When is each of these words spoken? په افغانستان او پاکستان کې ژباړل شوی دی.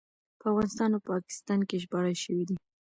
په 0.39 0.45
افغانستان 0.51 0.89
او 0.93 1.01
پاکستان 1.11 1.59
کې 1.67 1.81
ژباړل 1.83 2.15
شوی 2.23 2.43
دی. 2.49 2.55